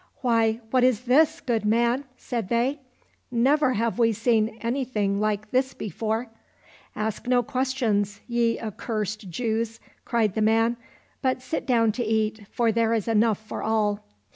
[0.21, 2.79] "Why, what is this, good man?" said they;"
[3.49, 6.27] never have we seen anything like this before!"—"
[6.95, 10.75] Ask no questions, ye accursed Jews!" cried the man,"
[11.21, 14.03] but sit down to eat, for there is enough for all."